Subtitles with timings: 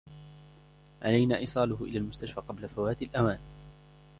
[1.01, 3.39] علينا إيصاله إلى المستشفى قبل فوات الأوان.